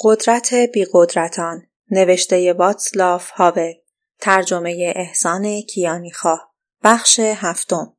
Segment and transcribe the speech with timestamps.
[0.00, 3.72] قدرت بیقدرتان نوشته واتسلاف هاول
[4.20, 6.52] ترجمه احسان کیانیخواه
[6.84, 7.96] بخش هفتم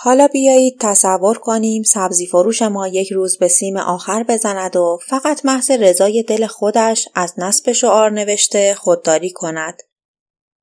[0.00, 5.44] حالا بیایید تصور کنیم سبزی فروش ما یک روز به سیم آخر بزند و فقط
[5.44, 9.82] محض رضای دل خودش از نصب شعار نوشته خودداری کند.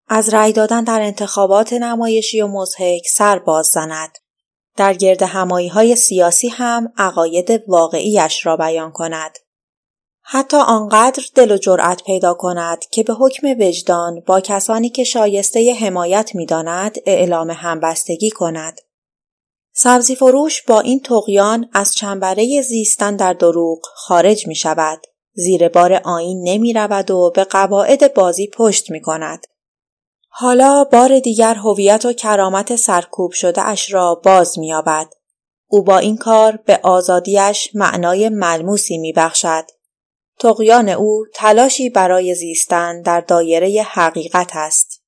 [0.08, 4.18] از رأی دادن در انتخابات نمایشی و مزهک سر باز زند.
[4.78, 9.37] در گرد همایی های سیاسی هم عقاید واقعیش را بیان کند.
[10.28, 15.74] حتی آنقدر دل و جرأت پیدا کند که به حکم وجدان با کسانی که شایسته
[15.74, 18.82] حمایت می‌داند اعلام همبستگی کند.
[19.74, 25.01] سبزی فروش با این تقیان از چنبره زیستن در دروغ خارج می شود.
[25.34, 29.48] زیر بار آین نمی رود و به قواعد بازی پشت می کند.
[30.29, 35.08] حالا بار دیگر هویت و کرامت سرکوب شده اش را باز می یابد.
[35.68, 39.64] او با این کار به آزادیش معنای ملموسی می بخشد.
[40.39, 45.02] تقیان او تلاشی برای زیستن در دایره حقیقت است.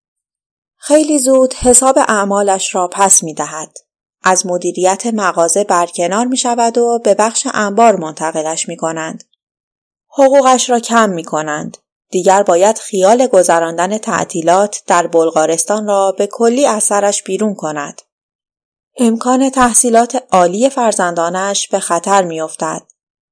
[0.77, 3.77] خیلی زود حساب اعمالش را پس می دهد.
[4.23, 9.23] از مدیریت مغازه برکنار می شود و به بخش انبار منتقلش می کنند.
[10.09, 11.77] حقوقش را کم می کنند.
[12.09, 18.01] دیگر باید خیال گذراندن تعطیلات در بلغارستان را به کلی اثرش بیرون کند.
[18.97, 22.81] امکان تحصیلات عالی فرزندانش به خطر می افتد.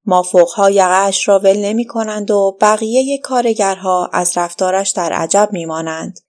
[0.06, 6.20] مافوقها یقهاش را ول نمی کنند و بقیه کارگرها از رفتارش در عجب می مانند.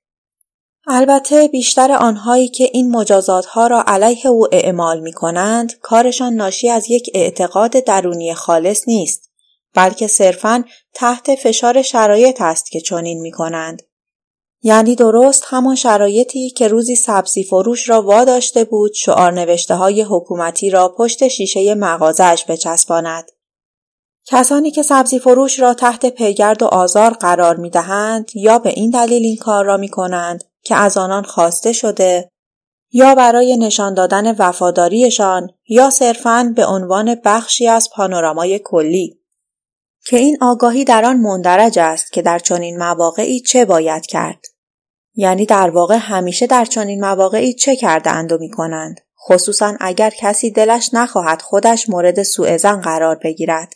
[0.88, 6.70] البته بیشتر آنهایی که این مجازات ها را علیه او اعمال می کنند کارشان ناشی
[6.70, 9.30] از یک اعتقاد درونی خالص نیست
[9.74, 13.82] بلکه صرفاً تحت فشار شرایط است که چنین می کنند.
[14.62, 20.70] یعنی درست همان شرایطی که روزی سبزی فروش را واداشته بود شعار نوشته های حکومتی
[20.70, 23.35] را پشت شیشه مغازش بچسباند.
[24.28, 28.90] کسانی که سبزی فروش را تحت پیگرد و آزار قرار می دهند یا به این
[28.90, 32.30] دلیل این کار را می کنند که از آنان خواسته شده
[32.92, 39.20] یا برای نشان دادن وفاداریشان یا صرفاً به عنوان بخشی از پانورامای کلی.
[40.06, 44.44] که این آگاهی در آن مندرج است که در چنین مواقعی چه باید کرد؟
[45.14, 50.10] یعنی در واقع همیشه در چنین مواقعی چه کرده اند و می کنند خصوصا اگر
[50.10, 53.72] کسی دلش نخواهد خودش مورد سوء قرار بگیرد.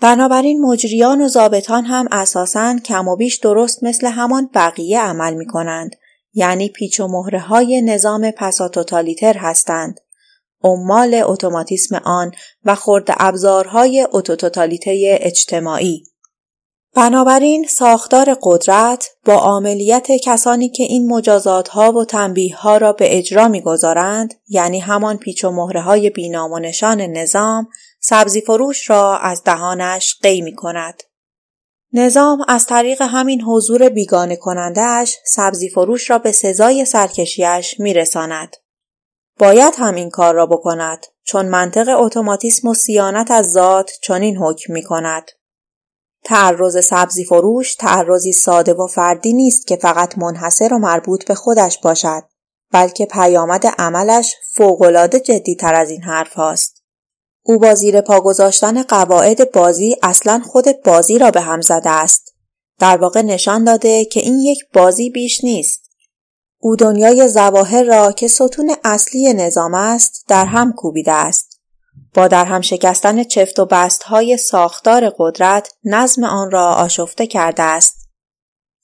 [0.00, 5.46] بنابراین مجریان و ضابطان هم اساساً کم و بیش درست مثل همان بقیه عمل می
[5.46, 5.96] کنند.
[6.34, 10.00] یعنی پیچ و مهره های نظام پساتوتالیتر هستند.
[10.64, 12.32] عمال اتوماتیسم آن
[12.64, 16.04] و خرد ابزارهای اتوتوتالیته اجتماعی.
[16.94, 23.18] بنابراین ساختار قدرت با عملیت کسانی که این مجازات ها و تنبیه ها را به
[23.18, 27.68] اجرا می‌گذارند یعنی همان پیچ و مهره های بینام و نشان نظام
[28.00, 31.02] سبزی فروش را از دهانش قی می کند.
[31.92, 38.56] نظام از طریق همین حضور بیگانه کنندهش سبزی فروش را به سزای سرکشیش می رساند.
[39.38, 44.72] باید هم این کار را بکند چون منطق اتوماتیسم و سیانت از ذات چنین حکم
[44.72, 45.30] می کند.
[46.24, 51.78] تعرض سبزی فروش تعرضی ساده و فردی نیست که فقط منحصر و مربوط به خودش
[51.78, 52.22] باشد
[52.72, 56.79] بلکه پیامد عملش فوقالعاده جدیتر از این حرف هاست.
[57.42, 62.34] او با زیر پا گذاشتن قواعد بازی اصلا خود بازی را به هم زده است.
[62.78, 65.90] در واقع نشان داده که این یک بازی بیش نیست.
[66.58, 71.60] او دنیای زواهر را که ستون اصلی نظام است در هم کوبیده است.
[72.14, 77.62] با در هم شکستن چفت و بست های ساختار قدرت نظم آن را آشفته کرده
[77.62, 78.08] است.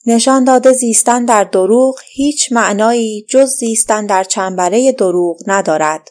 [0.06, 6.08] نشان داده زیستن در دروغ هیچ معنایی جز زیستن در چنبره دروغ ندارد.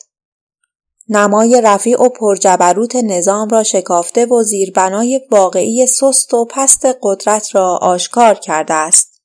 [1.10, 7.78] نمای رفیع و پرجبروت نظام را شکافته و زیربنای واقعی سست و پست قدرت را
[7.82, 9.22] آشکار کرده است.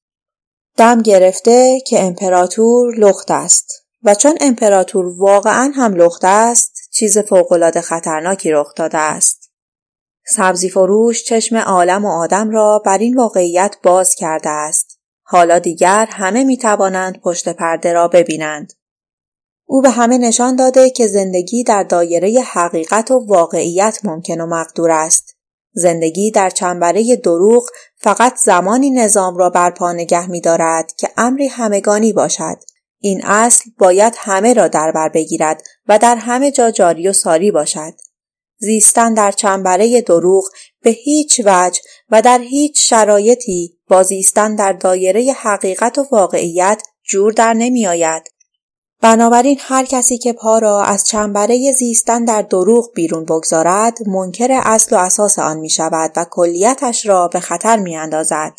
[0.76, 7.80] دم گرفته که امپراتور لخت است و چون امپراتور واقعا هم لخت است چیز فوقالعاده
[7.80, 9.50] خطرناکی رخ داده است.
[10.26, 14.98] سبزی فروش چشم عالم و آدم را بر این واقعیت باز کرده است.
[15.22, 18.72] حالا دیگر همه می توانند پشت پرده را ببینند.
[19.72, 24.90] او به همه نشان داده که زندگی در دایره حقیقت و واقعیت ممکن و مقدور
[24.90, 25.36] است.
[25.72, 32.12] زندگی در چنبره دروغ فقط زمانی نظام را برپا نگه می دارد که امری همگانی
[32.12, 32.56] باشد.
[32.98, 37.50] این اصل باید همه را در بر بگیرد و در همه جا جاری و ساری
[37.50, 37.92] باشد.
[38.58, 40.44] زیستن در چنبره دروغ
[40.82, 41.80] به هیچ وجه
[42.10, 48.39] و در هیچ شرایطی با زیستن در دایره حقیقت و واقعیت جور در نمی آید.
[49.02, 54.96] بنابراین هر کسی که پا را از چنبره زیستن در دروغ بیرون بگذارد منکر اصل
[54.96, 58.52] و اساس آن می شود و کلیتش را به خطر می اندازد.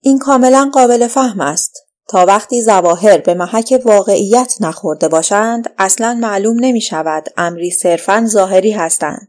[0.00, 1.72] این کاملا قابل فهم است.
[2.08, 8.70] تا وقتی زواهر به محک واقعیت نخورده باشند اصلا معلوم نمی شود امری صرفا ظاهری
[8.70, 9.28] هستند.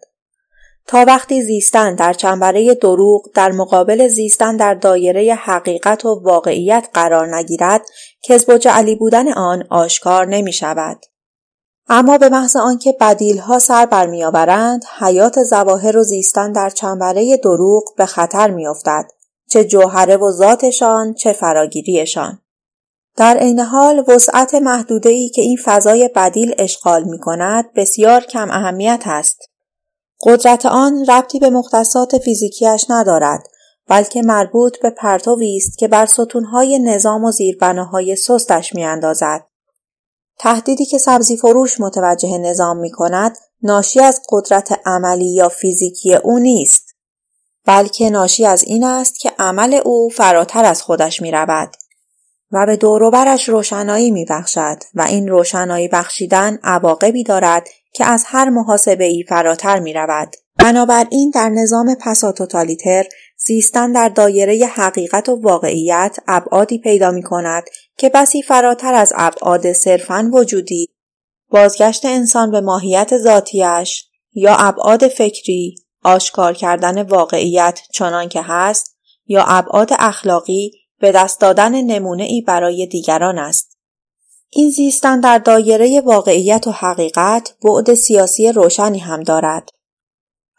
[0.88, 7.36] تا وقتی زیستن در چنبره دروغ در مقابل زیستن در دایره حقیقت و واقعیت قرار
[7.36, 7.82] نگیرد
[8.24, 11.06] کذب و جعلی بودن آن آشکار نمی شود.
[11.88, 12.96] اما به محض آنکه
[13.42, 19.06] ها سر برمیآورند حیات زواهر و زیستن در چنبره دروغ به خطر میافتد
[19.50, 22.40] چه جوهره و ذاتشان چه فراگیریشان
[23.18, 28.52] در عین حال وسعت محدوده ای که این فضای بدیل اشغال می کند بسیار کم
[28.52, 29.50] اهمیت است.
[30.22, 33.48] قدرت آن ربطی به مختصات فیزیکیش ندارد
[33.90, 39.46] بلکه مربوط به پرتوی است که بر ستونهای نظام و زیربناهای سستش میاندازد
[40.40, 46.40] تهدیدی که سبزی فروش متوجه نظام می کند ناشی از قدرت عملی یا فیزیکی او
[46.40, 46.96] نیست
[47.66, 51.72] بلکه ناشی از این است که عمل او فراتر از خودش می رود
[52.52, 58.50] و به دوروبرش روشنایی می بخشد و این روشنایی بخشیدن عواقبی دارد که از هر
[58.50, 60.36] محاسبه ای فراتر می رود.
[60.58, 63.06] بنابراین در نظام پساتوتالیتر
[63.42, 67.64] زیستن در دایره حقیقت و واقعیت ابعادی پیدا می کند
[67.98, 70.90] که بسی فراتر از ابعاد صرفا وجودی
[71.50, 78.98] بازگشت انسان به ماهیت ذاتیش یا ابعاد فکری آشکار کردن واقعیت چنان که هست
[79.28, 83.78] یا ابعاد اخلاقی به دست دادن نمونه ای برای دیگران است.
[84.50, 89.70] این زیستن در دایره واقعیت و حقیقت بعد سیاسی روشنی هم دارد.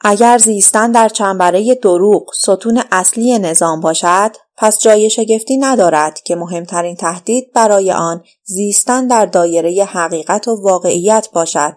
[0.01, 6.97] اگر زیستن در چنبره دروغ ستون اصلی نظام باشد پس جای شگفتی ندارد که مهمترین
[6.97, 11.77] تهدید برای آن زیستن در دایره حقیقت و واقعیت باشد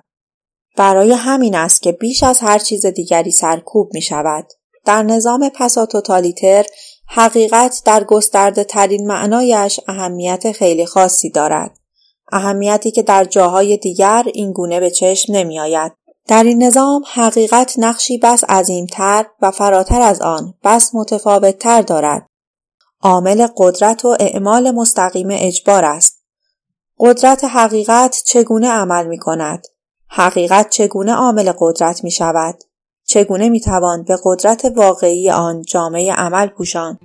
[0.78, 4.48] برای همین است که بیش از هر چیز دیگری سرکوب می شود.
[4.86, 6.66] در نظام پسا توتالیتر
[7.08, 11.80] حقیقت در گسترده ترین معنایش اهمیت خیلی خاصی دارد.
[12.32, 15.92] اهمیتی که در جاهای دیگر این گونه به چشم نمی آید.
[16.28, 22.28] در این نظام حقیقت نقشی بس عظیمتر و فراتر از آن بس متفاوتتر دارد.
[23.02, 26.24] عامل قدرت و اعمال مستقیم اجبار است.
[27.00, 29.68] قدرت حقیقت چگونه عمل می کند؟
[30.08, 32.64] حقیقت چگونه عامل قدرت می شود؟
[33.06, 37.00] چگونه می توان به قدرت واقعی آن جامعه عمل پوشان؟